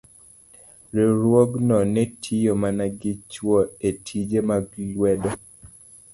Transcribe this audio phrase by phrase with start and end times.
[0.95, 3.57] riwruogno ne tiyo mana gi chwo
[3.87, 5.31] e tije mag lwedo.